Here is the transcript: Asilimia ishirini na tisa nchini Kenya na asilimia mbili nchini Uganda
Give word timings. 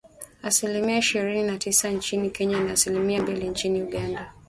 Asilimia 0.43 0.97
ishirini 0.97 1.43
na 1.43 1.57
tisa 1.57 1.89
nchini 1.89 2.29
Kenya 2.29 2.59
na 2.63 2.71
asilimia 2.71 3.21
mbili 3.23 3.49
nchini 3.49 3.83
Uganda 3.83 4.33